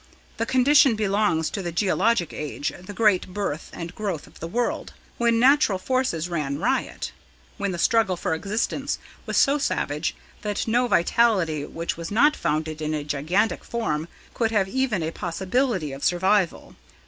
The 0.37 0.47
condition 0.47 0.95
belongs 0.95 1.51
to 1.51 1.61
the 1.61 1.71
geologic 1.71 2.33
age 2.33 2.73
the 2.87 2.91
great 2.91 3.27
birth 3.35 3.69
and 3.71 3.93
growth 3.93 4.25
of 4.25 4.39
the 4.39 4.47
world, 4.47 4.93
when 5.19 5.39
natural 5.39 5.77
forces 5.77 6.27
ran 6.27 6.57
riot, 6.57 7.11
when 7.59 7.71
the 7.71 7.77
struggle 7.77 8.17
for 8.17 8.33
existence 8.33 8.97
was 9.27 9.37
so 9.37 9.59
savage 9.59 10.15
that 10.41 10.67
no 10.67 10.87
vitality 10.87 11.65
which 11.65 11.97
was 11.97 12.09
not 12.09 12.35
founded 12.35 12.81
in 12.81 12.95
a 12.95 13.03
gigantic 13.03 13.63
form 13.63 14.07
could 14.33 14.49
have 14.49 14.67
even 14.67 15.03
a 15.03 15.11
possibility 15.11 15.91
of 15.91 16.03
survival. 16.03 16.75